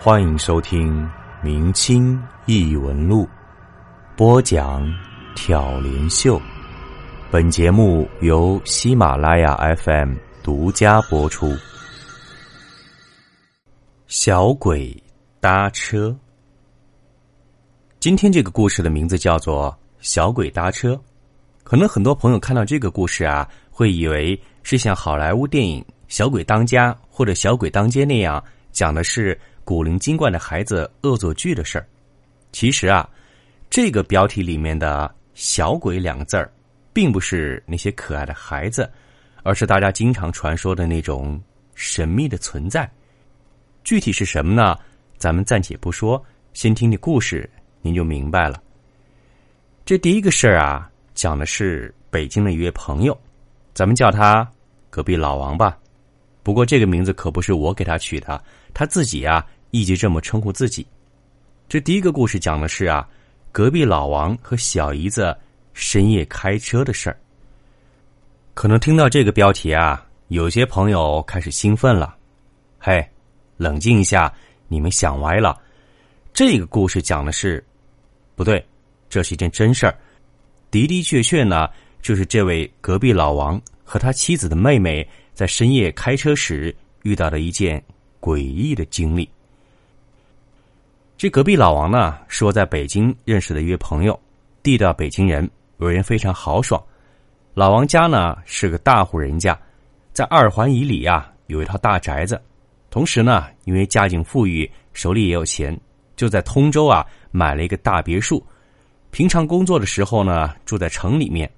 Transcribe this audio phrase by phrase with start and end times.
[0.00, 1.02] 欢迎收听
[1.42, 3.24] 《明清异闻录》，
[4.16, 4.88] 播讲
[5.34, 6.40] 挑帘秀。
[7.32, 11.52] 本节目由喜马拉雅 FM 独家播出。
[14.06, 14.96] 小鬼
[15.40, 16.16] 搭车。
[17.98, 19.68] 今天这个故事的名字叫做
[19.98, 20.92] 《小鬼搭车》。
[21.64, 29.38] 可能很多朋友看到这个故事啊，会以为是像好莱坞电影《小鬼当家》或者《小鬼当街》那样，讲的是
[29.68, 31.86] 古灵精怪的孩子恶作剧的事儿。
[32.52, 33.06] 其实啊，
[33.68, 36.50] 这个标题里面的“小鬼”两个字儿，
[36.90, 38.90] 并不是那些可爱的孩子，
[39.42, 41.38] 而是大家经常传说的那种
[41.74, 42.90] 神秘的存在。
[43.84, 44.74] 具体是什么呢？
[45.18, 47.46] 咱们暂且不说，先听听故事，
[47.82, 48.62] 您就明白了。
[49.84, 50.90] 这第一个事儿啊。
[51.12, 53.14] 讲的是北京的一位朋友，
[53.74, 54.50] 咱们叫他
[54.88, 55.76] 隔壁老王吧。
[56.42, 58.42] 不过这个名字可不是我给他取的，
[58.72, 60.86] 他自己啊一直这么称呼自己。
[61.68, 63.06] 这第一个故事讲的是啊，
[63.52, 65.36] 隔壁老王和小姨子
[65.74, 67.18] 深夜开车的事儿。
[68.54, 72.16] 可能听到这个标题啊，有些朋友开始兴奋了。
[72.78, 73.06] 嘿，
[73.56, 74.32] 冷静一下，
[74.66, 75.60] 你们想歪了。
[76.32, 77.64] 这个故事讲的是
[78.34, 78.64] 不对，
[79.08, 79.94] 这是一件真事儿。
[80.70, 81.68] 的的确确呢，
[82.00, 87.82] 就是这位隔壁老王和他妻子的妹妹在深夜开车时遇到的一件
[88.20, 89.28] 诡异的经历。
[91.18, 94.16] 这隔壁老王呢，是我在北京认识的一位朋友，
[94.62, 96.80] 地道北京人，为人非常豪爽。
[97.54, 99.58] 老王家呢是个大户人家，
[100.12, 102.40] 在二环以里啊有一套大宅子，
[102.88, 105.76] 同时呢，因为家境富裕，手里也有钱，
[106.14, 108.40] 就在通州啊买了一个大别墅。
[109.10, 111.48] 平常工作的时候呢，住在城里面；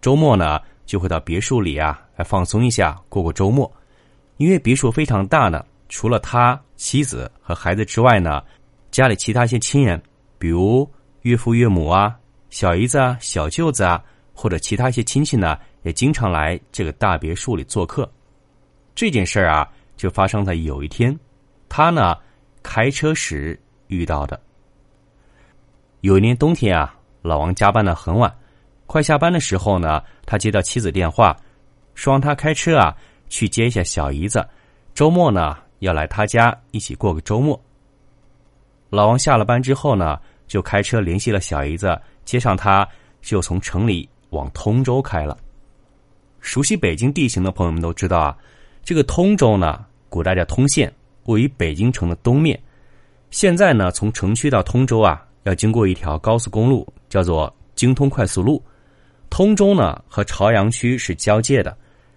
[0.00, 3.68] 周末呢，就会到别墅里啊来放松一下，过过周末。
[4.36, 8.40] 因为别墅非常大呢，除了他妻子和孩子之外呢，
[8.90, 10.00] 家里其他一些亲人，
[10.38, 10.88] 比如
[11.22, 12.18] 岳父岳母啊、
[12.50, 14.02] 小姨子啊、小舅子啊，
[14.34, 18.10] 或者其他一些亲戚呢，也经常来这个大别墅里做客。
[18.94, 21.16] 这件事儿啊，就发生在有一天，
[21.68, 22.16] 他呢
[22.62, 24.38] 开车时遇到的。
[26.00, 28.34] 有一年冬天啊，老王加班的很晚，
[28.86, 31.36] 快下班的时候呢，他接到妻子电话，
[31.94, 32.96] 说让他开车啊
[33.28, 34.44] 去接一下小姨子，
[34.94, 37.58] 周末呢要来他家一起过个周末。
[38.90, 42.86] 老王下了班之后呢，就开车联系了小姨子，接上他，
[43.22, 45.38] 就从城里往通州开了。
[46.40, 48.36] 熟悉北京地形的朋友们都知道啊，
[48.84, 50.92] 这个通州呢，古代叫通县，
[51.24, 52.60] 位于北京城的东面，
[53.30, 55.24] 现在呢，从城区到通州啊。
[55.44, 58.62] 要经过一条高速公路，叫做京通快速路。
[59.30, 61.74] 通州呢和朝阳区是交界的，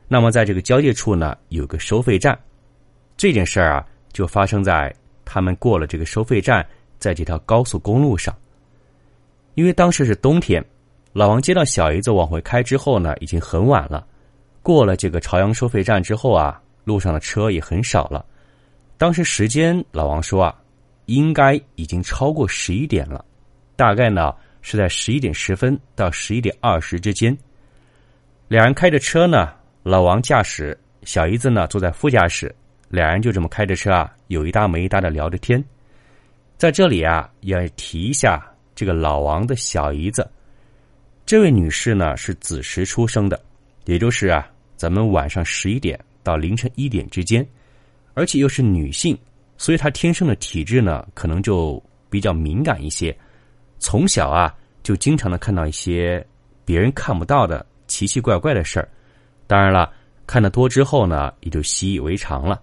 [0.09, 2.37] 那么在这个交界处呢有个收费站。
[3.15, 4.93] 这件事儿啊就发生在
[5.33, 6.63] 他们过了这个收费站，
[6.99, 8.35] 在这条高速公路上。
[9.55, 10.63] 因为当时是冬天，
[11.11, 14.05] 老王接到小姨子往回开之后呢，已经很晚了。
[14.61, 18.23] 过了这个朝阳收费站之后啊，路上的车也很少了。
[18.95, 20.55] 当时时间，老王说啊。
[21.07, 23.25] 应该已经超过十一点了，
[23.75, 27.37] 大概呢是在十一点十分到十一点二十之间。
[28.47, 29.49] 两人开着车呢，
[29.83, 32.55] 老王驾驶，小姨子呢坐在副驾驶，
[32.93, 35.61] 两人就这么开着车啊，有一搭没一搭的聊着天。
[36.59, 38.39] 在这里啊，要提一下
[38.75, 40.29] 这个老王的小姨子，
[41.25, 43.43] 这位女士呢是子时出生的，
[43.85, 47.43] 也就是啊咱们晚上十一点到凌晨一点之间，
[48.13, 49.17] 而且又是女性。
[49.57, 53.17] 所以她天生的体质呢，可能就比较敏感一些，
[53.79, 54.53] 从小啊
[54.83, 56.23] 就经常的看到一些
[56.63, 58.87] 别人看不到的奇奇怪怪的事儿。
[59.47, 59.91] 当然了，
[60.27, 62.61] 看得多之后呢，也就习以为常了。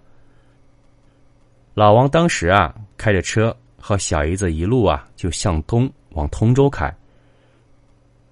[1.73, 6.93] 老王当时啊开着车和小姨子一路啊就向东往通州开。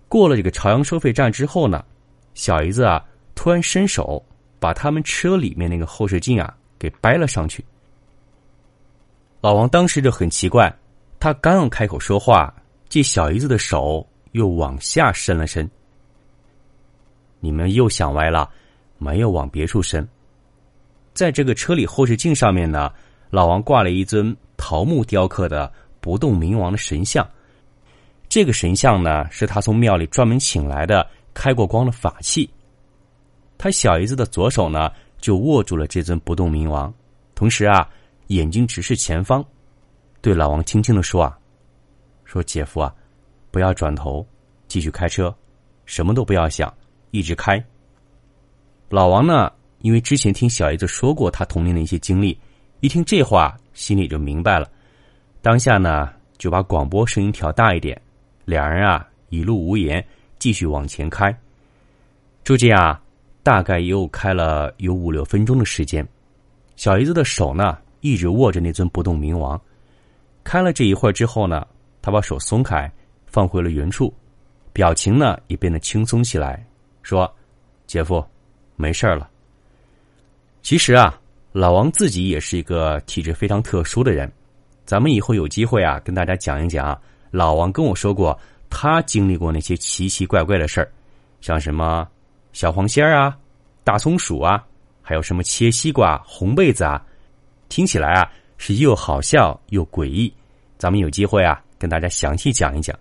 [0.08, 1.84] 过了这个朝阳收费站之后呢，
[2.34, 3.04] 小姨子啊
[3.36, 4.24] 突然伸手
[4.60, 7.64] 把他们车里面那个后视镜啊给掰了上去。
[9.40, 10.74] 老王当时就很奇怪，
[11.20, 12.54] 他刚要开口说话，
[12.90, 15.70] 这小姨子的手又往下伸了伸。
[17.40, 18.50] 你们又想歪了，
[18.98, 20.06] 没有往别处伸。
[21.14, 22.92] 在这个车里后视镜上面呢，
[23.30, 27.28] 老王挂了一尊桃木雕刻的不动明王的神像。
[28.28, 32.50] 这个神像呢，是他从庙里专门请来的开过光的法器。
[33.58, 36.94] 他小姨子的左手呢，就握住了这尊不动明王，
[37.36, 37.90] 同时啊。
[38.30, 39.44] 眼睛直视前方，
[40.22, 41.36] 对老王轻轻的说：“啊，
[42.26, 42.94] 说姐夫啊，
[43.50, 44.24] 不要转头，
[44.68, 45.36] 继续开车，
[45.88, 46.72] 什么都不要想，
[47.10, 47.60] 一直开。”
[48.88, 52.40] 老王呢，因为之前听小姨子说过他童年的一些经历，
[52.82, 54.70] 一听这话，心里就明白了，
[55.42, 58.02] 当下呢就把广播声音调大一点，
[58.46, 60.06] 两人啊一路无言，
[60.38, 61.38] 继续往前开。
[62.42, 62.98] 就这样，
[63.44, 66.08] 大概又开了有五六分钟的时间，
[66.78, 69.60] 小姨子的手呢一直握着那尊不动明王。
[70.46, 71.68] 开了这一会儿之后呢，
[72.02, 72.90] 他把手松开，
[73.28, 74.14] 放回了原处，
[74.72, 76.66] 表情呢也变得轻松起来，
[77.04, 77.30] 说
[77.88, 78.26] ：“姐夫，
[78.78, 79.30] 没事了。”
[80.64, 81.20] 其实啊。
[81.60, 84.32] 老王自己也是一个体质非常特殊的人，
[84.86, 86.98] 咱们以后有机会啊，跟大家讲一讲。
[87.32, 88.40] 老王跟我说过，
[88.70, 90.90] 他经历过那些奇奇怪怪的事儿，
[91.42, 92.08] 像什么
[92.54, 93.38] 小黄仙儿啊、
[93.84, 94.64] 大松鼠啊，
[95.02, 97.06] 还有什么切西瓜、红被子啊，
[97.68, 100.34] 听起来啊是又好笑又诡异。
[100.78, 102.98] 咱们有机会啊，跟大家详细讲一讲。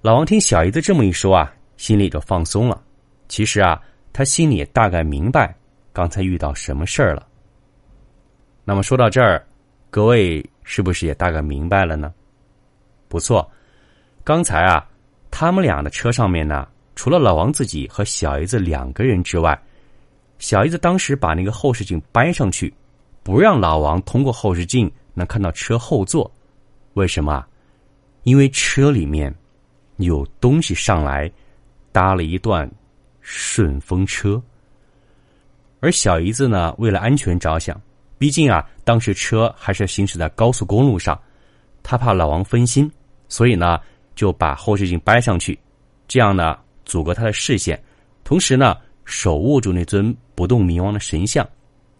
[0.00, 2.82] 老王听小姨子这么一说啊，心里就放松了。
[3.28, 3.78] 其实啊，
[4.10, 5.54] 他心里也大概明白。
[5.94, 7.24] 刚才遇到什么事儿了？
[8.64, 9.46] 那么说到这儿，
[9.90, 12.12] 各位是不是也大概明白了呢？
[13.06, 13.48] 不错，
[14.24, 14.84] 刚才啊，
[15.30, 19.56] 他们俩的车上面呢，除了老王自己和小姨子两个人之外，
[20.40, 22.74] 小姨子当时把那个后视镜掰上去，
[23.22, 26.28] 不让老王通过后视镜能看到车后座。
[26.94, 27.46] 为什么？
[28.24, 29.32] 因为车里面
[29.98, 31.30] 有东西上来
[31.92, 32.68] 搭了一段
[33.20, 34.42] 顺风车。
[35.84, 37.78] 而小姨子呢，为了安全着想，
[38.16, 41.20] 毕竟啊，当时车还是行驶在高速公路上，
[41.82, 42.90] 她怕老王分心，
[43.28, 43.78] 所以呢，
[44.14, 45.58] 就把后视镜掰上去，
[46.08, 47.78] 这样呢，阻隔他的视线，
[48.24, 51.46] 同时呢，手握住那尊不动明王的神像，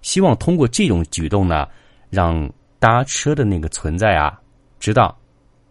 [0.00, 1.69] 希望通过这种举动呢，
[2.08, 4.40] 让搭车的那个存在啊，
[4.81, 5.14] 知道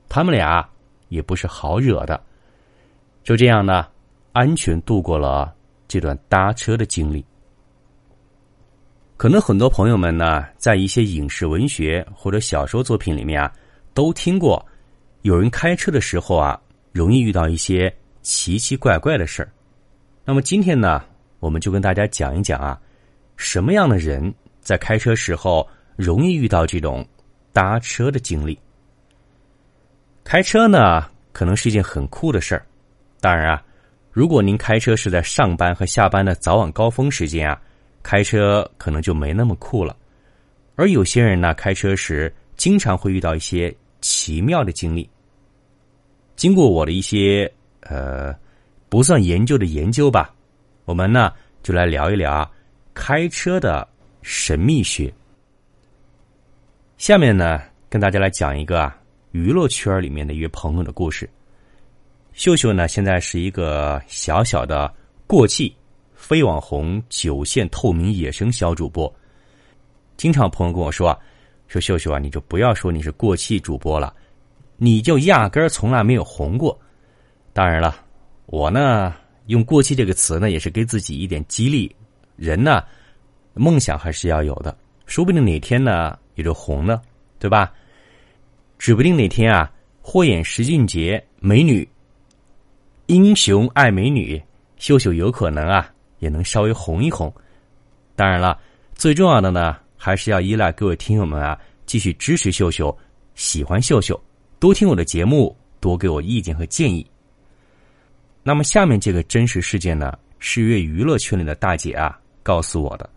[0.07, 0.63] 他们俩
[1.09, 2.21] 也不是好惹的，
[3.23, 3.87] 就这样呢，
[4.33, 5.51] 安全度过了
[5.87, 7.25] 这段搭车的经历。
[9.15, 13.53] 可能很多朋友们呢，在一些影视文学或者小说作品里面啊，
[13.93, 14.65] 都听过
[15.21, 16.59] 有人开车的时候啊，
[16.91, 19.49] 容易遇到一些奇奇怪怪的事儿。
[20.25, 21.01] 那么今天呢，
[21.39, 22.77] 我们就跟大家讲一讲啊，
[23.37, 25.65] 什么样的人在开车时候
[25.95, 27.07] 容易遇到这种
[27.53, 28.59] 搭车的经历。
[30.23, 32.65] 开车呢，可能是一件很酷的事儿。
[33.21, 33.63] 当然啊，
[34.11, 37.61] 如果您开车是在上班和下班的早晚高峰时间啊。
[38.03, 39.95] 开车可能就没那么酷了，
[40.75, 45.09] 而有些人呢，开车时经常会遇到一些奇妙的经历。
[46.35, 48.35] 经过我的一些呃
[48.89, 50.35] 不算研究的研究吧，
[50.83, 51.31] 我们呢
[51.63, 52.49] 就来聊一聊
[52.93, 53.87] 开车的
[54.21, 55.11] 神秘学。
[56.97, 58.99] 下面呢，跟大家来讲一个啊
[59.31, 61.29] 娱乐圈里面的一位朋友的故事。
[62.33, 64.93] 秀秀呢，现在是一个小小的
[65.25, 65.73] 过气。
[66.23, 69.13] 非网红九线透明野生小主播，
[70.15, 71.19] 经常朋友跟我说啊
[71.67, 74.15] ：“说秀秀啊，你就不要说你是过气主播了，
[74.77, 76.79] 你就压根儿从来没有红过。”
[77.51, 77.93] 当然了，
[78.45, 79.13] 我呢
[79.47, 81.93] 用“过气”这个词呢，也是给自己一点激励。
[82.37, 82.81] 人呢，
[83.53, 84.73] 梦想还是要有的，
[85.05, 87.01] 说不定哪天呢也就红了，
[87.37, 87.69] 对吧？
[88.79, 89.69] 指不定哪天啊，
[90.01, 91.85] 霍眼石俊杰美女，
[93.07, 94.41] 英雄爱美女，
[94.77, 95.89] 秀秀有可能啊。
[96.23, 97.31] 也能稍微红一红，
[98.15, 98.57] 当然了，
[98.95, 102.97] 最重要的呢，还是要依赖各位听友们啊，继续支持秀秀，
[103.35, 104.17] 喜欢秀秀，
[104.57, 107.05] 多听我的节目，多给我意见和建议。
[108.41, 113.09] 那么下面这个真实事件呢，是一位娱乐圈里的大姐啊告诉我的。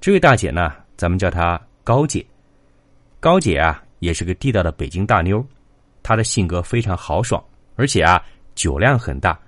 [0.00, 2.24] 这位大姐呢，咱们叫她高姐。
[3.20, 5.44] 高姐啊，也是个地道的北京大妞，
[6.02, 7.44] 她的性格非常豪爽，
[7.76, 8.24] 而且啊
[8.54, 9.38] 酒量很大，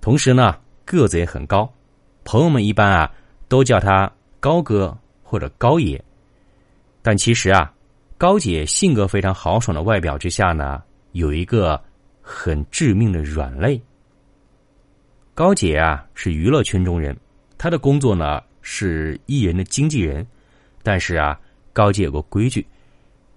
[0.00, 1.68] 同时呢个子也很高。
[2.30, 3.10] 朋友们一般啊
[3.48, 5.98] 都叫他高哥或者高爷，
[7.00, 7.72] 但其实啊，
[8.18, 10.82] 高姐性格非常豪爽的外表之下呢，
[11.12, 11.82] 有一个
[12.20, 13.80] 很致命的软肋。
[15.34, 17.16] 高姐啊是娱乐圈中人，
[17.56, 20.26] 她的工作呢是艺人的经纪人，
[20.82, 21.40] 但是啊，
[21.72, 22.66] 高姐有个规矩，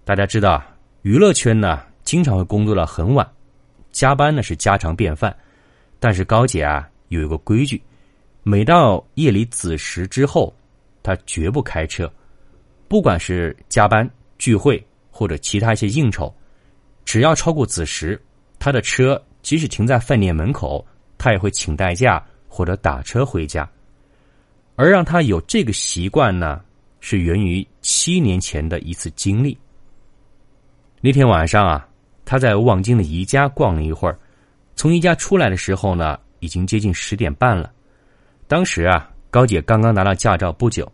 [0.03, 0.61] 大家知道，
[1.03, 3.25] 娱乐圈呢经常会工作到很晚，
[3.93, 5.33] 加班呢是家常便饭，
[5.97, 7.81] 但是高姐啊有一个规矩。
[8.43, 10.51] 每到夜里子时之后，
[11.03, 12.11] 他绝不开车，
[12.87, 16.33] 不管是加班、聚会或者其他一些应酬，
[17.05, 18.19] 只要超过子时，
[18.57, 20.83] 他的车即使停在饭店门口，
[21.19, 23.69] 他也会请代驾或者打车回家。
[24.75, 26.59] 而让他有这个习惯呢，
[26.99, 29.55] 是源于七年前的一次经历。
[30.99, 31.87] 那天晚上啊，
[32.25, 34.17] 他在望京的宜家逛了一会儿，
[34.75, 37.71] 从宜家出来的时候呢，已经接近十点半了。
[38.51, 40.85] 当时啊，高姐刚刚拿到驾照不久，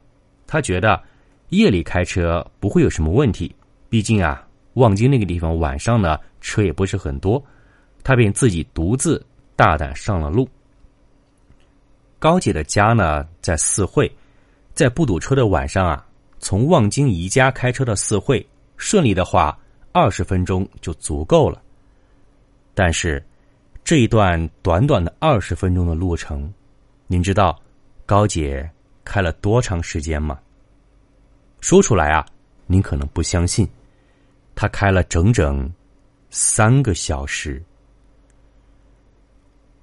[0.45, 1.01] 她觉得
[1.49, 3.51] 夜里开车不会有什么问题，
[3.89, 7.43] 毕竟啊，望京那个地方晚上呢车也不是很多，
[8.03, 10.47] 她便自己独自大胆上了路。
[12.19, 14.07] 高姐的家呢在四惠，
[14.75, 16.05] 在不堵车的晚上啊，
[16.37, 19.57] 从望京宜家开车到四惠，顺利的话
[19.91, 21.59] 二十分钟就足够了。
[22.75, 23.25] 但是
[23.83, 26.53] 这一段短短的二十分钟的路程，
[27.07, 27.57] 您知道
[28.05, 28.69] 高姐
[29.03, 30.37] 开了多长时间吗？
[31.61, 32.25] 说出来啊，
[32.65, 33.67] 您可能不相信，
[34.53, 35.71] 她开了整整
[36.29, 37.63] 三个小时。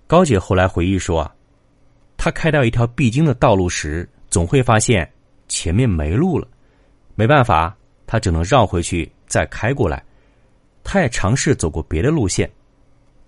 [0.06, 1.30] 高姐后来回忆说。
[2.16, 5.12] 他开到一条必经的道路时，总会发现
[5.46, 6.48] 前面没路了，
[7.16, 7.76] 没办法，
[8.06, 10.02] 他只能绕回去再开过来。
[10.82, 12.50] 他也尝试走过别的路线，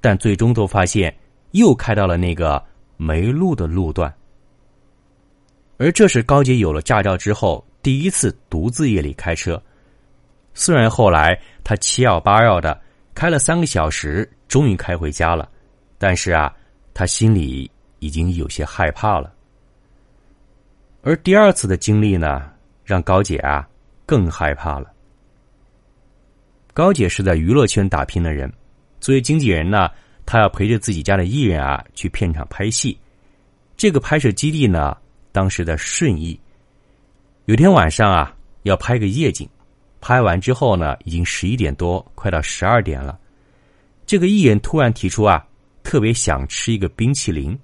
[0.00, 1.14] 但最终都发现
[1.50, 2.64] 又开到了那个
[2.96, 4.12] 没路的路段。
[5.78, 9.62] 而这是高杰有了驾照之后第一次独自夜里开车。
[10.54, 12.80] 虽然后来他七绕八绕的
[13.14, 15.48] 开了三个小时，终于开回家了，
[15.98, 16.54] 但是啊，
[16.92, 17.70] 他心里。
[17.98, 19.32] 已经有些害怕了，
[21.00, 22.52] 而第二次的经历呢，
[22.84, 23.66] 让高姐啊
[24.04, 24.92] 更害怕了。
[26.74, 28.52] 高姐是在娱乐圈打拼的人，
[29.00, 29.90] 作为经纪人呢，
[30.26, 32.98] 他要陪着自己家的艺人啊去片场拍戏。
[33.76, 34.96] 这个拍摄基地呢，
[35.32, 36.38] 当时在顺义。
[37.44, 39.48] 有天晚上啊，要拍个夜景，
[40.00, 43.18] 拍完之后呢，已经十一点多，快到十二点了。
[44.04, 45.46] 这个艺人突然提出啊，
[45.84, 47.56] 特别想吃一个冰淇淋。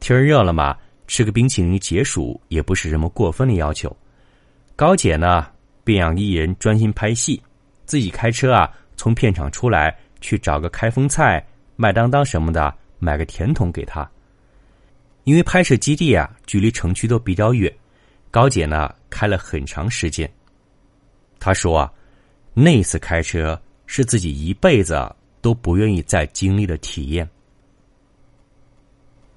[0.00, 0.76] 天热了嘛，
[1.06, 3.94] 吃个冰淇淋解暑也不是什么过分的要求。
[4.74, 5.46] 高姐呢，
[5.84, 7.40] 便让艺人专心拍戏，
[7.84, 11.44] 自己开车啊，从片场出来去找个开封菜、
[11.76, 14.10] 麦当当什么的，买个甜筒给他。
[15.24, 17.72] 因为拍摄基地啊，距离城区都比较远，
[18.30, 20.30] 高姐呢开了很长时间。
[21.38, 21.92] 她说啊，
[22.54, 27.28] 那次开车是自己一辈子都不愿意再经历的体验。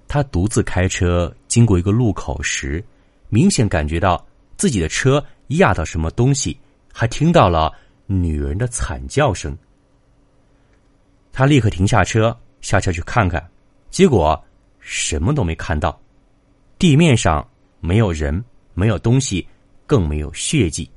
[0.08, 2.84] 他独自开车经过一个路口时，
[3.30, 4.26] 明显感觉到
[4.58, 6.58] 自己的车压到什么东西，
[6.92, 7.72] 还听到了
[8.08, 9.56] 女人的惨叫声。
[11.40, 13.42] 他立刻停下车，下车去看看，
[13.90, 14.38] 结果
[14.82, 15.98] 什么都没看到，
[16.78, 18.44] 地面上没有人，
[18.74, 19.48] 没有东西，
[19.88, 20.92] 更没有血迹，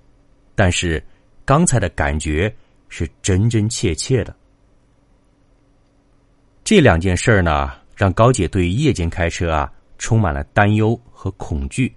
[0.56, 1.00] 但是
[1.44, 2.52] 刚才的感觉
[2.88, 4.34] 是真真切切的。
[6.64, 7.74] 这两件事儿呢？
[7.94, 11.94] 让高姐对夜间开车啊充满了担忧和恐惧。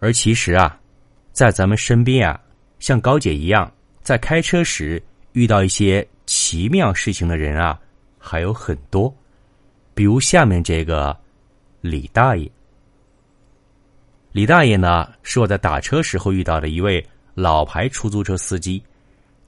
[0.00, 0.78] 而其实啊，
[1.32, 2.38] 在咱们身边啊，
[2.78, 5.02] 像高姐一样在开车时
[5.32, 6.06] 遇到一些
[6.50, 7.78] 奇妙事情的人啊，
[8.18, 9.14] 还有很多。
[9.94, 11.16] 比如下面这个
[11.80, 12.50] 李大爷。
[14.32, 18.82] 李大爷呢，是我在打车时候遇到的一位老牌出租车司机，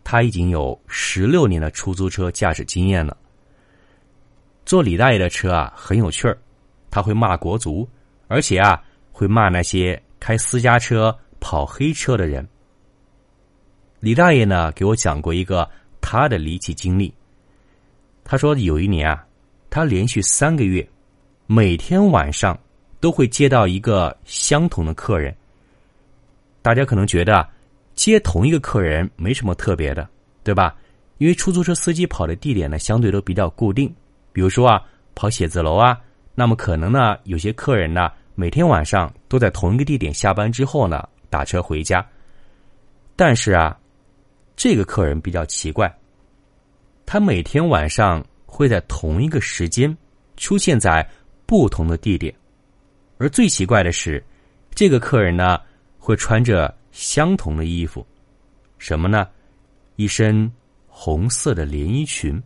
[0.04, 3.16] 他已经有十六年的出租车驾驶经验了。
[4.64, 6.38] 坐李大爷的车啊，很有趣儿，
[6.88, 7.84] 他会骂国足，
[8.28, 8.80] 而且啊，
[9.10, 12.48] 会骂那些开私家车跑黑车的人。
[13.98, 15.68] 李大爷呢，给我讲过一个
[16.02, 17.14] 他的离奇经历。
[18.22, 19.24] 他说有一年啊，
[19.70, 20.86] 他连续三个月，
[21.46, 22.58] 每天晚上
[23.00, 25.34] 都会接到一个相同的客人。
[26.60, 27.48] 大家可能觉得
[27.94, 30.06] 接同一个客人没什么特别的，
[30.44, 30.76] 对吧？
[31.18, 33.92] 因为出租车司机跑的地点呢，相对都比较固定。
[34.32, 34.82] 比如说啊，
[35.14, 35.98] 跑写字楼啊，
[36.34, 42.04] 那么可能呢，有些客人呢，每天晚上都在同一个地点下班之后呢，打车回家。
[43.14, 43.78] 但是啊，
[44.62, 45.92] 这个客人比较奇怪，
[47.04, 49.92] 他每天晚上会在同一个时间
[50.36, 51.04] 出现在
[51.46, 52.32] 不同的地点，
[53.18, 54.24] 而最奇怪的是，
[54.72, 55.60] 这个客人呢，
[55.98, 58.06] 会穿着相同的衣服，
[58.78, 59.26] 什么呢？
[59.96, 60.48] 一身
[60.86, 62.40] 红色的连衣裙。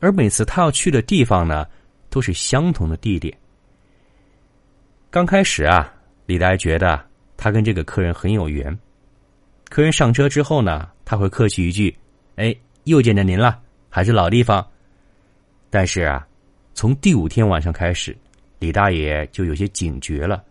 [0.00, 1.64] 而每次他要去的地方呢，
[2.10, 3.32] 都是相同的地点。
[5.12, 5.94] 刚开始啊，
[6.26, 7.00] 李大爷觉得
[7.36, 8.76] 他跟这个客人很有缘。
[9.70, 11.96] 客人上车之后呢，他会客气一句
[12.36, 14.66] ：“哎，又见着您了，还是老地方。”
[15.70, 16.26] 但是啊，
[16.74, 18.16] 从第五天晚上开始，
[18.58, 20.42] 李大爷就有些警觉了，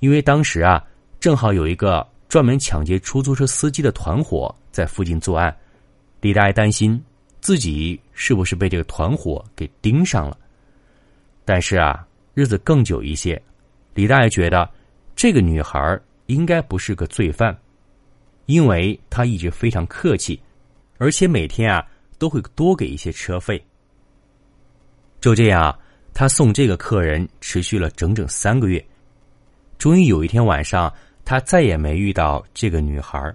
[0.00, 0.84] 因为当时啊，
[1.18, 5.56] 正好有一个专门抢劫出租车司机的团伙在附近作案，
[6.20, 7.02] 李大爷担心。
[7.40, 10.36] 自己是不是被这个团伙给盯上了？
[11.42, 13.40] 但是啊，日子更久一些，
[13.94, 14.68] 李大爷觉得
[15.16, 17.58] 这个女孩应该不是个罪犯，
[18.50, 20.38] 因为他一直非常客气，
[20.98, 21.86] 而且每天啊
[22.18, 23.64] 都会多给一些车费。
[25.20, 25.78] 就这样，
[26.12, 28.84] 他送这个客人持续了整整三个月。
[29.78, 30.92] 终于有一天晚上，
[31.24, 33.32] 他再也没遇到这个女孩。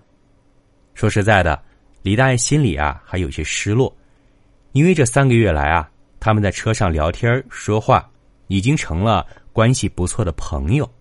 [0.95, 1.63] 说实在的，
[2.01, 3.95] 李大爷心里啊还有些失落，
[4.73, 8.11] 因为这三个月来啊，他们在车上聊天说话，
[8.47, 10.91] 已经成了关系不错的朋友。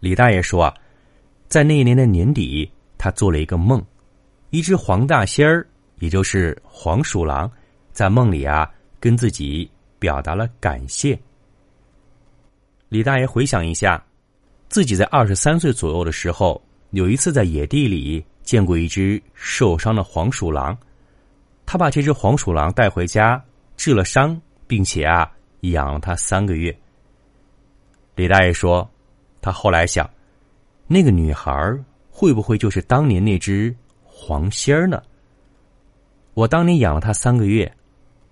[0.00, 0.74] 李大爷说啊，
[1.54, 2.68] 在那一年的年底，
[2.98, 3.80] 他做了一个梦，
[4.50, 5.64] 一只黄大仙儿，
[6.00, 7.48] 也就是黄鼠狼，
[7.92, 8.68] 在梦里啊
[8.98, 9.70] 跟自己
[10.00, 11.16] 表达了感谢。
[12.88, 14.04] 李大爷回想一下，
[14.68, 20.76] 自己在二十三岁左右的时候，有一次在野地里见过一只受伤的黄鼠狼，
[21.64, 23.40] 他把这只黄鼠狼带回家
[23.76, 25.30] 治了伤，并且啊
[25.60, 26.76] 养了它三个月。
[28.16, 28.90] 李大爷说，
[29.40, 30.10] 他后来想，
[30.86, 31.76] 那个女孩
[32.10, 35.02] 会不会就是当年那只黄仙儿呢？
[36.34, 37.70] 我当年养了它三个月，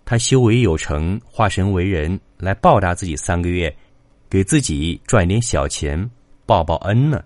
[0.05, 3.75] 它修为有成，化身为人来报答自己三个月。
[4.29, 6.11] 给自己赚一点小钱，
[6.47, 7.23] 报报恩呢。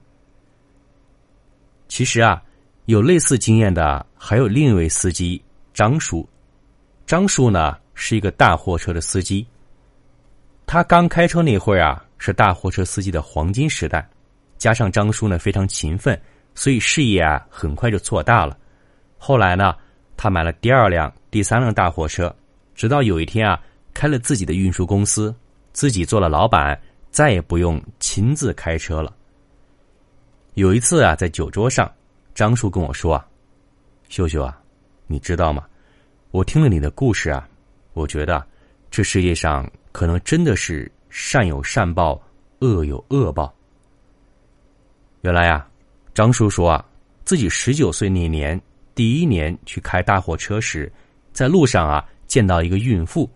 [1.87, 2.43] 其实啊，
[2.87, 5.41] 有类似经验的还有另一位司机
[5.73, 6.29] 张叔。
[7.07, 9.47] 张叔呢是一个大货车的司机。
[10.67, 14.05] 他刚开车那会儿啊，是大货车司机的黄金时代。
[14.59, 16.21] 加上张叔呢非常勤奋，
[16.55, 18.57] 所以事业啊很快就做大了。
[19.19, 19.75] 后来呢，
[20.17, 22.35] 他买了第二辆、第三辆大货车，
[22.75, 23.61] 直到有一天啊，
[23.95, 25.35] 开了自己的运输公司，
[25.73, 26.79] 自己做了老板。
[27.09, 29.11] 再也不用亲自开车了。
[30.53, 31.91] 有一次啊，在酒桌上，
[32.35, 33.27] 张叔跟我说：“啊，
[34.11, 34.61] 秀秀啊，
[35.07, 35.65] 你知道吗？
[36.31, 37.49] 我听了你的故事啊，
[37.95, 38.47] 我觉得
[38.91, 42.21] 这世界上可能真的是善有善报，
[42.59, 43.51] 恶有恶报。”
[45.27, 45.67] 原来啊，
[46.15, 46.87] 张叔说啊，
[47.25, 48.61] 自己十九岁那年，
[48.95, 50.91] 第一年去开大货车时，
[51.33, 53.29] 在路上啊见到一个孕妇，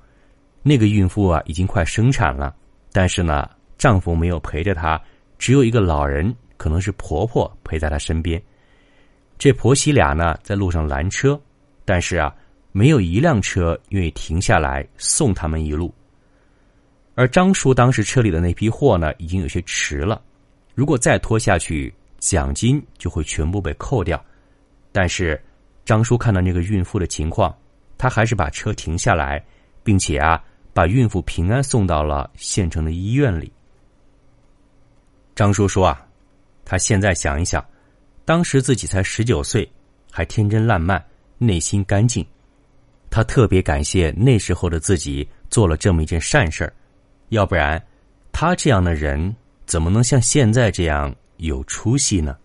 [0.63, 2.55] 那个孕妇啊已经快生产了，
[2.93, 3.51] 但是呢。
[3.77, 5.01] 丈夫没有陪着她，
[5.39, 8.41] 只有一个老人，可能是婆婆陪在她身边。
[9.39, 11.41] 这婆媳俩呢，在路上拦车，
[11.87, 12.33] 但是啊，
[12.73, 15.93] 没有一辆车愿意停下来送他们一路。
[17.15, 20.21] 而张叔当时车里的那批货呢，已经有些迟了，
[20.81, 24.19] 如果再拖下去，奖金就会全部被扣掉。
[24.93, 25.39] 但是
[25.85, 27.55] 张叔看到那个孕妇的情况，
[27.99, 29.45] 他还是把车停下来，
[29.85, 33.53] 并且啊，把孕妇平安送到了县城的医院里。
[35.35, 36.07] 张叔说：“啊，
[36.65, 37.63] 他现在想一想，
[38.25, 39.71] 当时自己才十九岁，
[40.11, 41.05] 还天真烂漫，
[41.37, 42.27] 内心干净。
[43.11, 46.73] 他特别感谢那时候的自己做了这么一件善事儿，
[47.29, 47.87] 要不然，
[48.33, 49.37] 他这样的人
[49.71, 52.37] 怎么能像现在这样有出息呢？”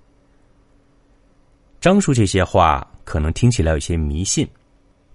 [1.82, 4.48] 张叔这些话可能听起来有些迷信，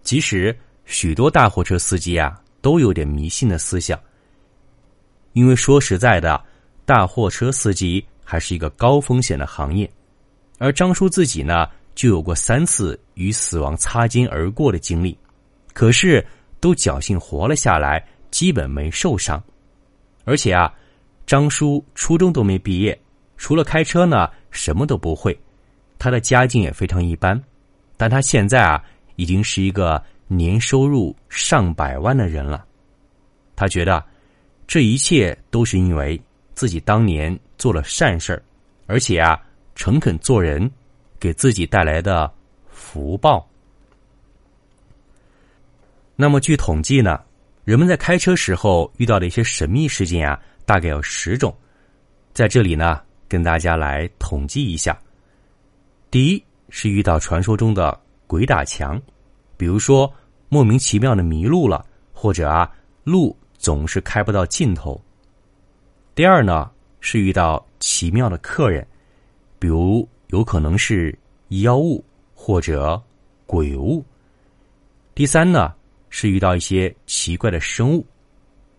[0.02, 3.96] 其实许多大货车司机啊都有点迷信的思想，
[5.34, 6.44] 因为说实在的。
[6.84, 9.88] 大货车司机还是一个高风险的行业，
[10.58, 15.16] 而张叔自己呢，就有过三次与死亡擦肩而过的经历，
[15.72, 16.26] 可是
[16.58, 19.40] 都侥幸活了下来，基本没受伤。
[20.24, 20.74] 而且啊，
[21.30, 23.00] 张叔初中都没毕业，
[23.36, 25.38] 除了开车呢，什么都不会。
[25.96, 27.40] 他的家境也非常一般，
[27.96, 32.66] 但他现在啊，已经是一个年收入上百万的人了。
[33.54, 34.04] 他觉得
[34.66, 36.20] 这一切都是因为。
[36.52, 38.42] 自己当年做了善事，
[38.86, 39.40] 而且啊，
[39.76, 40.68] 诚恳做人，
[41.20, 42.28] 给自己带来的
[42.72, 43.48] 福报。
[46.16, 47.20] 那么，据统计呢，
[47.64, 51.54] 人们在开车时候遇到的一些神秘事件啊，大概有十种。
[52.32, 54.98] 在这里呢，跟大家来统计一下。
[56.10, 59.00] 第一是遇到传说中的鬼打墙，
[59.56, 60.12] 比如说
[60.48, 62.70] 莫名其妙的迷路了，或者啊，
[63.04, 65.00] 路总是开不到尽头。
[66.14, 66.70] 第二呢，
[67.00, 68.86] 是遇到奇妙的客人，
[69.58, 71.16] 比如有可能是
[71.48, 73.00] 妖物或者
[73.46, 74.04] 鬼物。
[75.14, 75.74] 第三呢，
[76.10, 78.06] 是遇到一些奇怪的生物，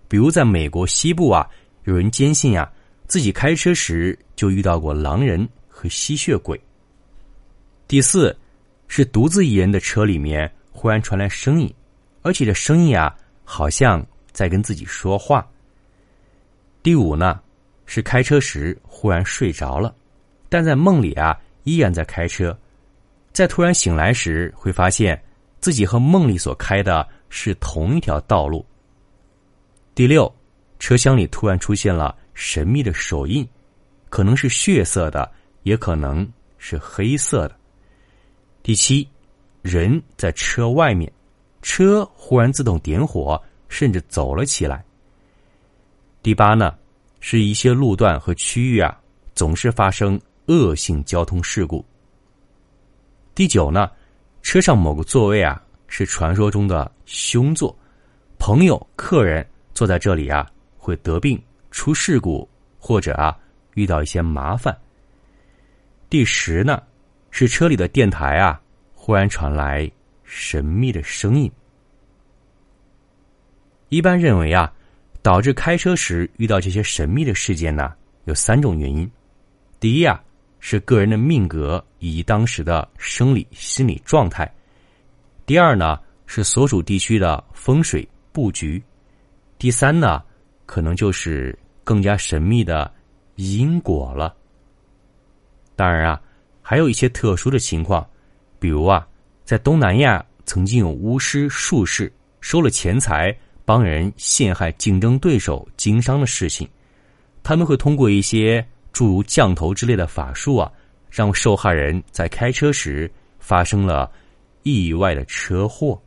[0.08, 1.50] 比如在美国西部啊，
[1.86, 2.72] 有人坚信啊，
[3.08, 6.60] 自己开车时就遇到过狼人和吸血鬼。
[7.88, 8.38] 第四，
[8.88, 11.74] 是独自一人的车里面忽然传来声音，
[12.22, 15.46] 而且这声音啊，好像在跟自己说话。
[16.84, 17.40] 第五呢，
[17.86, 19.94] 是开车时忽然睡着了，
[20.50, 22.58] 但在梦里啊依然在开车，
[23.32, 25.22] 在突然醒来时会发现
[25.60, 28.64] 自己和梦里所开的是同一条道路。
[29.96, 30.32] 第六，
[30.80, 33.48] 车厢里突然出现了神秘的手印，
[34.10, 35.32] 可能是血色的，
[35.64, 37.58] 也可能是黑色的。
[38.62, 39.08] 第七，
[39.62, 41.12] 人在车外面，
[41.62, 44.84] 车忽然自动点火，甚至走了起来。
[46.22, 46.78] 第八呢，
[47.22, 49.00] 是一些路段和区域啊，
[49.34, 51.84] 总是发生恶性交通事故。
[53.34, 53.90] 第九呢，
[54.42, 57.78] 车上某个座位啊是传说中的凶座，
[58.40, 61.38] 朋友、客人坐在这里啊会得病、
[61.70, 62.48] 出事故，
[62.80, 63.38] 或者啊
[63.74, 64.76] 遇到一些麻烦。
[66.10, 66.82] 第十呢，
[67.30, 68.60] 是车里的电台啊
[68.96, 69.92] 忽然传来
[70.24, 71.52] 神秘的声音。
[73.90, 74.72] 一般认为啊，
[75.22, 79.12] 导致开车时遇到这些神秘的事件呢，有三种原因。
[79.80, 80.24] 第一啊。
[80.64, 84.48] 是个人的命格以及当时的生理心理状态。
[85.46, 88.82] 第二呢，是所属地区的风水布局。
[89.58, 90.24] 第三呢，
[90.66, 92.92] 可能就是更加神秘的
[93.36, 94.36] 因果了。
[95.76, 96.22] 当然啊，
[96.62, 98.08] 还有一些特殊的情况，
[98.60, 99.08] 比如啊，
[99.44, 106.68] 在东南亚曾经有巫师术士收了钱财帮人陷害竞争对手经商的事情，
[107.44, 108.66] 他们会通过一些。
[108.94, 110.70] 诸如降头之类的法术啊，
[111.10, 114.12] 让受害人在开车时发生了
[114.64, 116.00] 意外的车祸。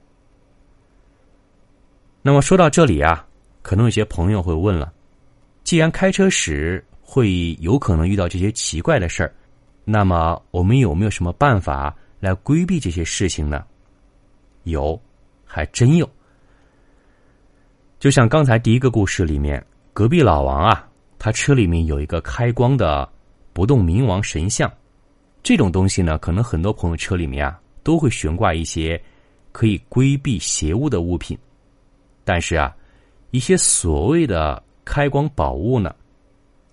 [2.23, 3.27] 那么说到这里啊，
[3.63, 4.93] 可能有些朋友会问了：
[5.63, 9.35] 既然开车时会有可能遇到这些奇怪的事儿，
[9.85, 13.65] 那么我们有没有什么办法来规避这些事情呢？
[14.65, 15.01] 有，
[15.45, 16.09] 还真有。
[17.99, 20.89] 就像刚才第一个故事里面，隔壁老王啊。
[21.17, 23.09] 他车里面有一个开光的
[23.55, 24.71] 不动明王神像，
[25.43, 29.01] 这种东西呢，可能很多朋友车里面啊都会悬挂一些
[29.53, 31.39] 可以规避邪物的物品。
[32.25, 32.75] 但是啊，
[33.31, 35.95] 一些所谓的开光宝物呢，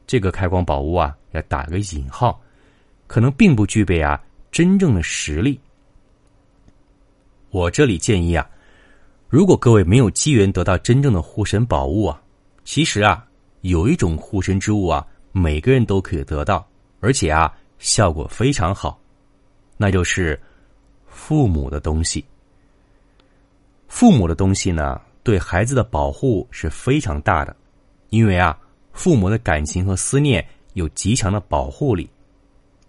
[0.07, 2.41] 这个开光宝物啊，要打个引号，
[3.05, 4.19] 可能并不具备啊
[4.49, 5.59] 真正的实力。
[7.51, 8.49] 我这里建议啊，
[9.29, 12.19] 如果各位没有机缘得到真正的护身宝物啊，
[12.63, 13.27] 其实啊。
[13.61, 16.67] 有一种护身之物啊，每个人都可以得到，
[16.99, 18.99] 而且啊，效果非常好，
[19.77, 20.41] 那就是
[21.11, 22.25] 父母的东西。
[23.87, 27.55] 父母的东西呢，对孩子的保护是非常大的，
[28.09, 28.57] 因为啊，
[28.93, 30.43] 父母的感情和思念
[30.73, 32.09] 有极强的保护力。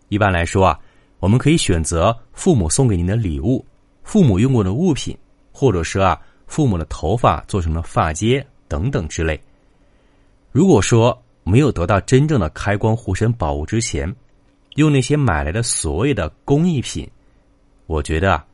[0.09, 0.81] 一般来说啊，
[1.19, 3.65] 我们可以选择父母送给您的礼物、
[4.05, 5.19] 父母用过的物品，
[5.53, 9.39] 或者说啊，父母的头发做成了发接等等之类。
[10.53, 14.15] 如果说没有得到真正的开光护身宝物之前，
[14.77, 17.11] 用那些买来的所谓的工艺品，
[17.93, 18.47] 我觉得啊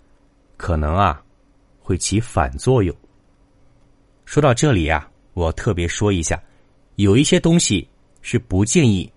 [0.56, 1.22] 可能啊
[1.80, 2.92] 会起反作用。
[4.24, 6.42] 说到这里啊，我特别说一下，
[6.96, 7.88] 有一些东西
[8.20, 9.10] 是不建议，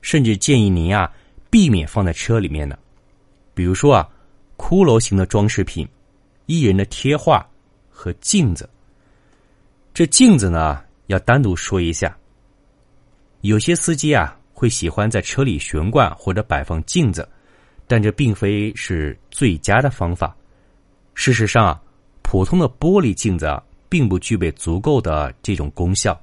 [0.00, 1.12] 甚至建议您啊
[1.50, 2.78] 避免放在车里面的，
[3.52, 4.08] 比如说啊
[4.56, 5.86] 骷髅形的装饰品、
[6.46, 7.46] 艺人的贴画
[7.90, 8.66] 和镜子。
[9.92, 10.82] 这镜子呢？
[11.08, 12.16] 要单独说一下，
[13.42, 17.28] 有些司机啊会喜欢在车里悬挂或者摆放镜子，
[17.88, 20.36] 但这并非是最佳的方法。
[21.14, 21.82] 事实上啊，
[22.22, 26.16] 普通的玻璃镜子并不具备足够的这种功效。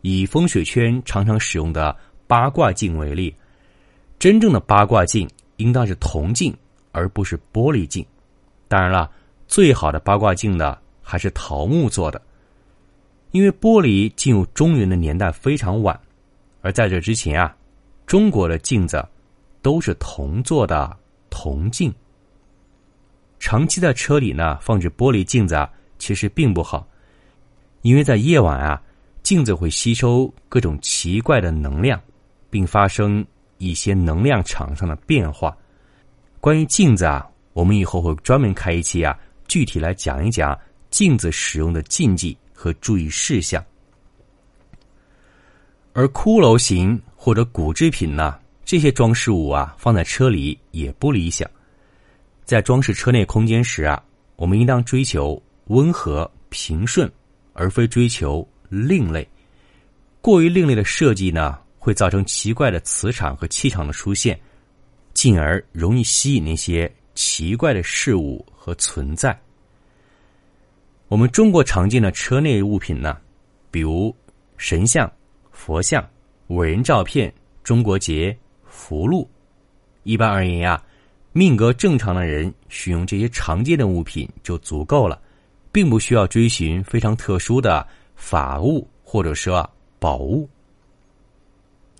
[0.00, 1.94] 以风水圈常常使用的
[2.26, 3.34] 八卦镜为例，
[4.18, 6.56] 真正的八卦镜应当是铜镜，
[6.92, 8.04] 而不是玻璃镜。
[8.66, 9.10] 当然了，
[9.46, 12.20] 最好的八卦镜呢还是桃木做的。
[13.32, 15.98] 因为玻璃进入中原的年代非常晚，
[16.62, 17.54] 而在这之前啊，
[18.06, 19.06] 中国的镜子
[19.62, 20.96] 都是铜做的
[21.30, 21.92] 铜镜。
[23.38, 26.86] 长期在车里呢放置玻璃镜子啊，其实并不好，
[27.82, 28.82] 因为在夜晚啊，
[29.22, 32.00] 镜子会吸收各种奇怪的能量，
[32.50, 33.24] 并发生
[33.58, 35.56] 一些能量场上的变化。
[36.40, 40.58] 关于镜子啊，我们以后会专门开一期啊，具体来讲一讲
[40.90, 42.36] 镜子使用的禁忌。
[42.60, 43.64] 和注意事项，
[45.92, 48.36] 而骷髅形或者骨制品呢？
[48.68, 51.50] 这些装饰物啊，放在车里也不理想。
[52.44, 54.04] 在装饰车内空间时啊，
[54.36, 57.10] 我们应当追求温和平顺，
[57.54, 59.26] 而非追求另类。
[60.20, 64.38] 过于另类的设计呢，会造成奇怪的磁场和气场的出现，
[65.14, 69.34] 进而容易吸引那些奇怪的事物和存在。
[71.08, 73.16] 我们中国常见的车内物品呢，
[73.70, 74.14] 比如
[74.58, 75.10] 神像、
[75.52, 76.06] 佛像、
[76.48, 77.32] 伟人照片、
[77.64, 78.36] 中国结、
[78.78, 79.28] 福禄。
[80.04, 80.80] 一般而言呀，
[81.32, 85.20] 命格正常的人使用这些常见的物品就足够了，
[85.72, 90.48] 并不需要追寻非常特殊的法物或者说宝物。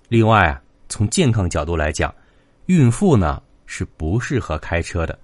[0.07, 2.13] 另外啊，从健康角度来讲，
[2.67, 5.19] 孕妇呢是不适合开车的，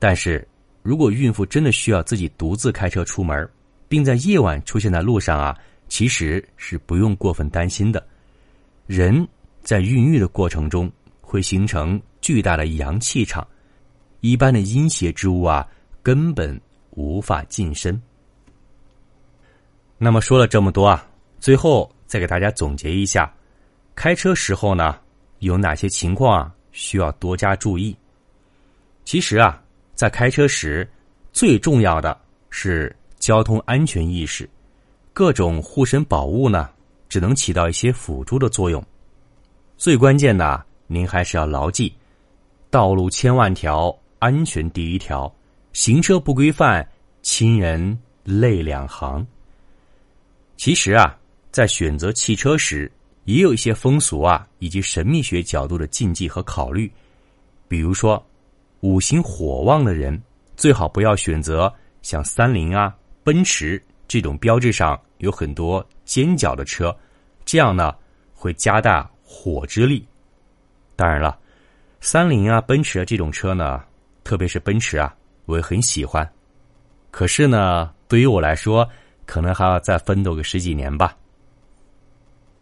[0.00, 0.46] 但是。
[0.84, 3.48] 如果孕妇真的需要自己独自开车出门，
[3.86, 8.04] 并在夜晚出现在路上啊，其实是不用过分担心的。
[8.88, 9.24] 人
[9.62, 13.46] 在孕育的过程中会形成巨大的阳气场，
[14.20, 15.66] 一般的阴邪之物啊
[16.02, 18.00] 根本无法近身。
[19.98, 21.06] 那么说了这么多啊，
[21.38, 23.32] 最后再给大家总结一下，
[23.94, 24.98] 开车时候呢
[25.38, 27.96] 有哪些情况啊需要多加注意？
[29.04, 29.62] 其实啊，
[29.94, 30.88] 在开车时
[31.32, 32.20] 最重要的
[32.50, 34.48] 是交通安全意识，
[35.12, 36.68] 各种护身宝物呢
[37.08, 38.84] 只能起到一些辅助的作用。
[39.82, 41.92] 最关键的，您还是要牢记：
[42.70, 45.26] 道路千万条，安全第一条；
[45.72, 46.88] 行车不规范，
[47.20, 49.26] 亲人泪两行。
[50.56, 51.18] 其实啊，
[51.50, 52.88] 在选择汽车时，
[53.24, 56.88] 也有一些风俗啊以及神秘学角度的禁忌和考虑。
[57.66, 58.24] 比如说，
[58.82, 60.16] 五行火旺的人，
[60.56, 66.96] 最好不要选择像三菱啊、奔驰这种标志上有很多尖角的车，
[67.44, 67.92] 这样呢
[68.32, 69.10] 会加大。
[69.34, 70.06] 火之力，
[70.94, 71.38] 当然了，
[72.02, 73.82] 三菱啊、奔驰啊这种车呢，
[74.22, 75.16] 特别是奔驰啊，
[75.46, 76.30] 我也很喜欢。
[77.10, 78.86] 可是呢，对于我来说，
[79.24, 81.16] 可能还要再奋斗个十几年吧。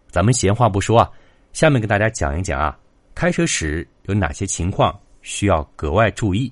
[0.09, 1.11] 咱们闲话不说啊，
[1.53, 2.79] 下面跟大家讲一讲啊，
[3.17, 6.51] 开车时有哪些情况需要格外注意。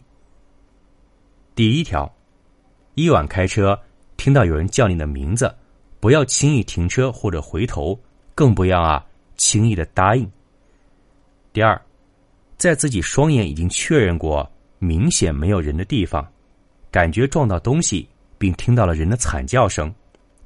[1.54, 2.12] 第一条，
[2.94, 3.80] 夜晚开车
[4.16, 5.54] 听到有人叫你的名字，
[6.00, 7.98] 不要轻易停车或者回头，
[8.34, 9.04] 更不要啊。
[9.38, 10.30] 轻易的答应。
[11.50, 11.80] 第二，
[12.58, 14.48] 在自己双眼已经确认过
[14.78, 16.30] 明显没有人的地方，
[16.90, 19.92] 感觉撞到东西，并听到了人的惨叫声，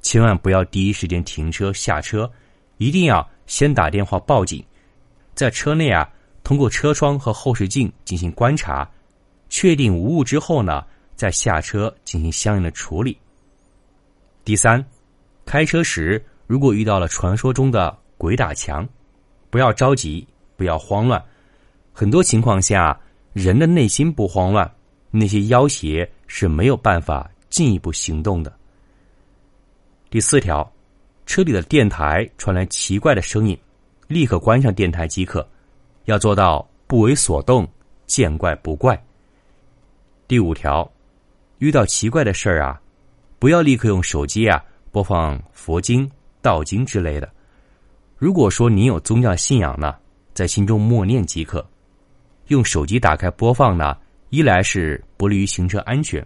[0.01, 2.31] 千万不要第一时间停车下车，
[2.77, 4.63] 一定要先打电话报警。
[5.35, 6.09] 在车内啊，
[6.43, 8.89] 通过车窗和后视镜进行观察，
[9.49, 13.17] 确定无误之后呢，再下车进行相应的处理。
[14.45, 14.83] 第三，
[15.45, 18.02] 开车时如果遇到了传说中的。
[18.23, 18.87] 鬼打墙，
[19.49, 21.21] 不要着急，不要慌乱。
[21.91, 22.97] 很多情况下，
[23.33, 24.73] 人的内心不慌乱，
[25.11, 28.57] 那些妖邪是没有办法进一步行动的。
[30.09, 30.71] 第四条，
[31.25, 33.59] 车里的电台传来奇怪的声音，
[34.07, 35.45] 立刻关上电台即可。
[36.05, 37.67] 要做到不为所动，
[38.07, 38.97] 见怪不怪。
[40.29, 40.89] 第五条，
[41.57, 42.81] 遇到奇怪的事儿啊，
[43.37, 46.09] 不要立刻用手机啊播放佛经、
[46.41, 47.29] 道经之类的。
[48.23, 49.93] 如果说你有宗教信仰呢，
[50.33, 51.69] 在心中默念即可。
[52.47, 53.97] 用手机打开播放呢，
[54.29, 56.25] 一来是不利于行车安全，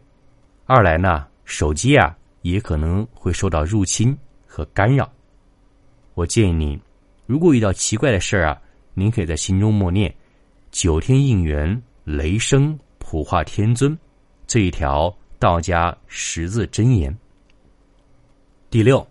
[0.67, 5.11] 二来呢，手机啊也可能会受到入侵和干扰。
[6.13, 6.79] 我建议您，
[7.25, 8.61] 如果遇到奇怪的事儿啊，
[8.93, 10.15] 您可以在心中默念
[10.69, 13.97] “九天应元，雷声普化天尊”
[14.45, 17.17] 这一条道家十字真言。
[18.69, 19.03] 第六。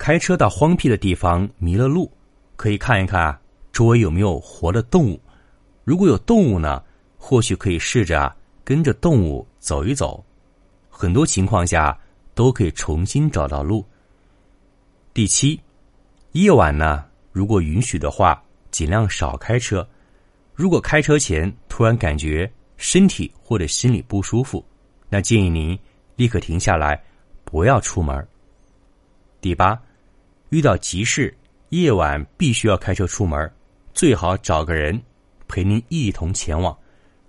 [0.00, 2.10] 开车到荒僻的地方迷了路，
[2.56, 3.38] 可以看一看
[3.70, 5.20] 周围有没有活的动物。
[5.84, 6.82] 如果有动物呢，
[7.18, 8.34] 或许可以试着
[8.64, 10.24] 跟着动物走一走，
[10.88, 11.96] 很多情况下
[12.34, 13.84] 都可以重新找到路。
[15.12, 15.60] 第七，
[16.32, 19.86] 夜晚呢，如果允许的话，尽量少开车。
[20.54, 24.64] 如果开车前突然感觉身体或者心里不舒服，
[25.10, 25.78] 那建议您
[26.16, 26.98] 立刻停下来，
[27.44, 28.26] 不要出门。
[29.42, 29.78] 第八。
[30.50, 31.32] 遇到急事，
[31.68, 33.50] 夜晚必须要开车出门，
[33.94, 35.00] 最好找个人
[35.46, 36.76] 陪您一同前往，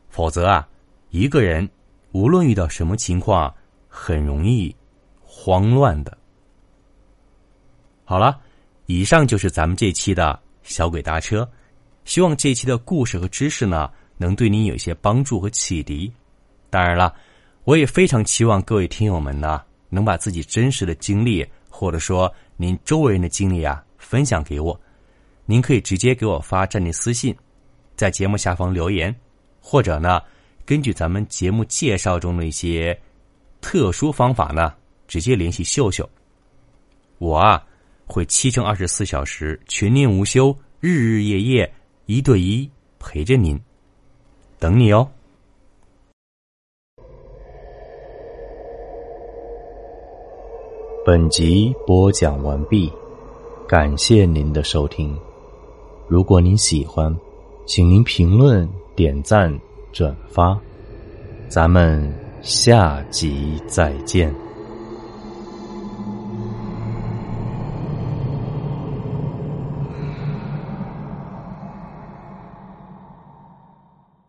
[0.10, 0.68] 否则啊，
[1.10, 1.68] 一个人
[2.14, 3.54] 无论遇到什么情况，
[3.88, 4.76] 很容易
[5.22, 6.18] 慌乱的。
[8.04, 8.40] 好了，
[8.88, 11.48] 以上就是咱们这期的小鬼搭车，
[12.04, 16.12] 希望这期的故事和知识呢，能对您有一些帮助和启迪。
[16.72, 17.14] 当然了，
[17.66, 21.48] 我也非常期望各位听友们呢，能把自己真实的经历，
[21.82, 22.32] 或者说。
[22.58, 24.80] 您周围人的经历啊，分享给我。
[25.48, 27.36] 您可以直接给我发站内私信，
[27.96, 29.16] 在节目下方留言，
[29.60, 30.22] 或者呢，
[30.64, 32.96] 根据咱们节目介绍中的一些
[33.62, 34.76] 特殊方法呢，
[35.08, 36.08] 直接联系秀秀。
[37.18, 37.66] 我啊，
[38.06, 41.74] 会七乘二十四小时全年无休，日日夜夜
[42.06, 43.60] 一对一陪着您，
[44.60, 45.10] 等你哦。
[51.04, 52.92] 本集播讲完毕，
[53.68, 55.18] 感谢您的收听。
[56.08, 57.12] 如果您喜欢，
[57.66, 59.52] 请您评论、点赞、
[59.92, 60.56] 转发。
[61.48, 64.32] 咱们下集再见。